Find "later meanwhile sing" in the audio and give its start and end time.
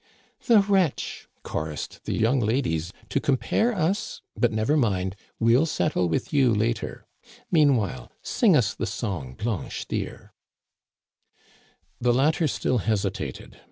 6.55-8.55